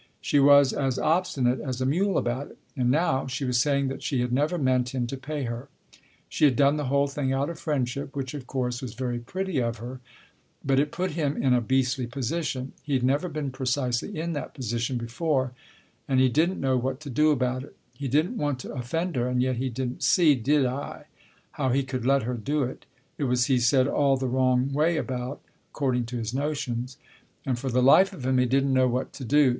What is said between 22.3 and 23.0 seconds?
do it.